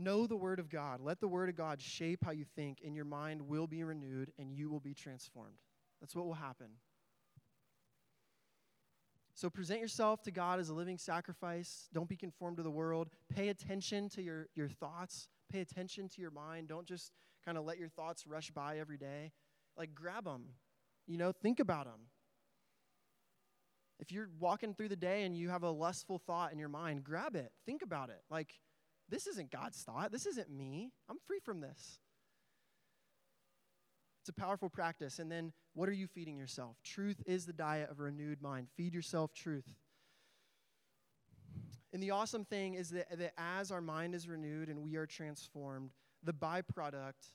[0.02, 1.02] Know the Word of God.
[1.02, 4.32] Let the Word of God shape how you think, and your mind will be renewed
[4.40, 5.58] and you will be transformed.
[6.00, 6.68] That's what will happen.
[9.40, 11.88] So present yourself to God as a living sacrifice.
[11.94, 13.08] Don't be conformed to the world.
[13.34, 15.30] Pay attention to your, your thoughts.
[15.50, 16.68] Pay attention to your mind.
[16.68, 17.14] Don't just
[17.46, 19.32] kind of let your thoughts rush by every day.
[19.78, 20.44] Like, grab them.
[21.08, 22.02] You know, think about them.
[24.02, 27.06] If you're walking through the day and you have a lustful thought in your mind,
[27.06, 27.54] grab it.
[27.66, 28.20] Think about it.
[28.30, 28.60] Like,
[29.08, 30.12] this isn't God's thought.
[30.12, 30.92] This isn't me.
[31.10, 32.00] I'm free from this.
[34.22, 35.18] It's a powerful practice.
[35.18, 36.76] And then, what are you feeding yourself?
[36.84, 38.68] Truth is the diet of a renewed mind.
[38.76, 39.78] Feed yourself truth.
[41.94, 45.06] And the awesome thing is that, that as our mind is renewed and we are
[45.06, 47.32] transformed, the byproduct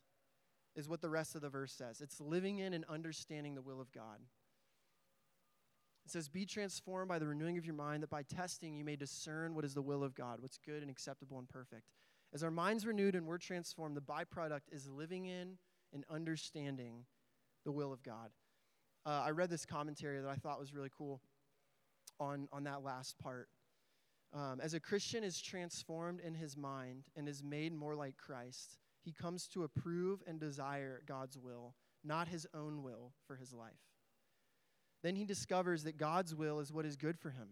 [0.77, 3.81] is what the rest of the verse says it's living in and understanding the will
[3.81, 4.19] of God.
[6.05, 8.97] It says, Be transformed by the renewing of your mind, that by testing you may
[8.97, 11.85] discern what is the will of God, what's good and acceptable and perfect.
[12.35, 15.57] As our mind's renewed and we're transformed, the byproduct is living in
[15.95, 17.07] and understanding
[17.65, 18.31] the will of God.
[19.07, 21.21] Uh, I read this commentary that I thought was really cool
[22.19, 23.49] on, on that last part.
[24.33, 28.79] Um, as a Christian is transformed in his mind and is made more like Christ,
[29.05, 33.73] he comes to approve and desire God's will, not his own will for his life.
[35.03, 37.49] Then he discovers that God's will is what is good for him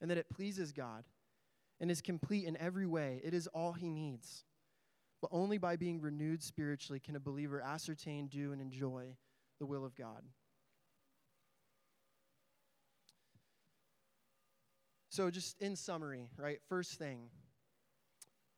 [0.00, 1.04] and that it pleases God
[1.78, 3.20] and is complete in every way.
[3.22, 4.44] It is all he needs.
[5.22, 9.16] But only by being renewed spiritually can a believer ascertain, do, and enjoy
[9.60, 10.24] the will of God.
[15.10, 16.58] So, just in summary, right?
[16.68, 17.28] First thing,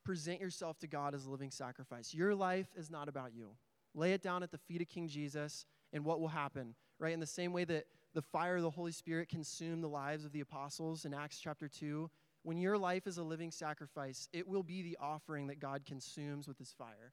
[0.04, 2.14] present yourself to God as a living sacrifice.
[2.14, 3.50] Your life is not about you.
[3.94, 7.12] Lay it down at the feet of King Jesus, and what will happen, right?
[7.12, 7.84] In the same way that
[8.14, 11.68] the fire of the Holy Spirit consumed the lives of the apostles in Acts chapter
[11.68, 12.10] 2.
[12.42, 16.46] When your life is a living sacrifice, it will be the offering that God consumes
[16.46, 17.12] with his fire.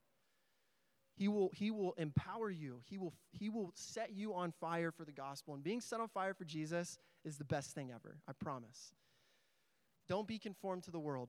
[1.19, 2.79] He will, he will empower you.
[2.85, 5.53] He will, he will set you on fire for the gospel.
[5.53, 8.93] And being set on fire for Jesus is the best thing ever, I promise.
[10.07, 11.27] Don't be conformed to the world.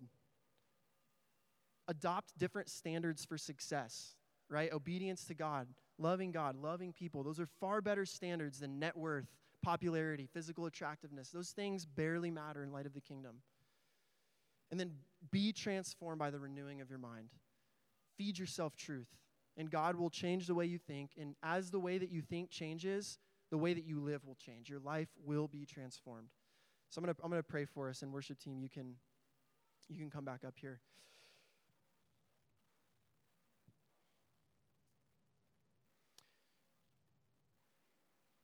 [1.88, 4.14] Adopt different standards for success,
[4.49, 4.72] right?
[4.72, 5.66] Obedience to God,
[5.99, 7.24] loving God, loving people.
[7.24, 9.26] Those are far better standards than net worth
[9.61, 11.30] popularity, physical attractiveness.
[11.30, 13.43] Those things barely matter in light of the kingdom.
[14.70, 14.93] And then
[15.32, 17.30] be transformed by the renewing of your mind.
[18.16, 19.09] Feed yourself truth,
[19.57, 21.12] and God will change the way you think.
[21.18, 23.18] And as the way that you think changes,
[23.51, 24.68] the way that you live will change.
[24.68, 26.28] Your life will be transformed.
[26.88, 28.96] So I'm to I'm to pray for us and worship team you can
[29.88, 30.80] you can come back up here.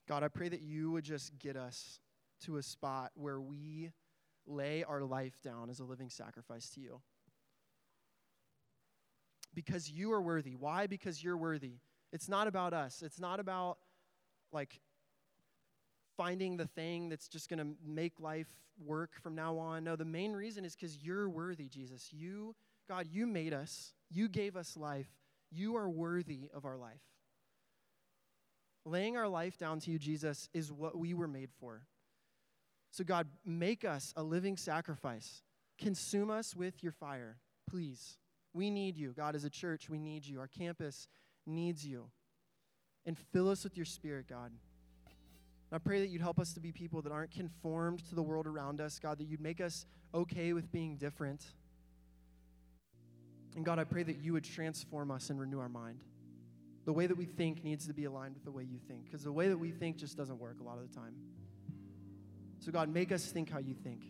[0.09, 1.99] God, I pray that you would just get us
[2.45, 3.91] to a spot where we
[4.47, 7.01] lay our life down as a living sacrifice to you.
[9.57, 10.55] Because you are worthy.
[10.55, 10.87] Why?
[10.87, 11.81] Because you're worthy.
[12.13, 13.03] It's not about us.
[13.03, 13.79] It's not about
[14.53, 14.81] like
[16.17, 18.47] finding the thing that's just going to make life
[18.85, 19.85] work from now on.
[19.85, 22.13] No, the main reason is because you're worthy, Jesus.
[22.13, 22.55] You,
[22.89, 23.95] God, you made us.
[24.11, 25.09] You gave us life.
[25.51, 27.01] You are worthy of our life.
[28.85, 31.87] Laying our life down to you, Jesus, is what we were made for.
[32.91, 35.43] So, God, make us a living sacrifice.
[35.79, 37.39] Consume us with your fire,
[37.69, 38.19] please.
[38.57, 39.13] We need you.
[39.13, 40.41] God, as a church, we need you.
[40.41, 41.09] Our campus
[41.47, 42.07] needs you.
[43.05, 44.51] And fill us with your spirit, God.
[45.71, 48.47] I pray that you'd help us to be people that aren't conformed to the world
[48.47, 49.85] around us, God, that you'd make us
[50.15, 51.45] okay with being different.
[53.57, 56.03] And God, I pray that you would transform us and renew our mind.
[56.87, 59.23] The way that we think needs to be aligned with the way you think, because
[59.23, 61.15] the way that we think just doesn't work a lot of the time.
[62.61, 64.03] So, God, make us think how you think.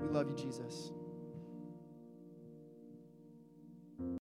[0.00, 0.90] We love you, Jesus.